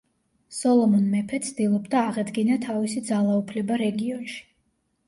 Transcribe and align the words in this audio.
სოლომონ 0.59 1.03
მეფე 1.11 1.41
ცდილობდა 1.49 2.01
აღედგინა 2.13 2.59
თავისი 2.67 3.07
ძალაუფლება 3.13 3.81
რეგიონში. 3.87 4.43